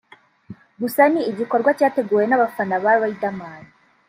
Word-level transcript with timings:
gusa 0.81 1.01
ni 1.11 1.21
igikorwa 1.31 1.69
cyateguwe 1.79 2.23
n’abafana 2.27 2.75
ba 2.83 2.93
Riderman 3.01 3.63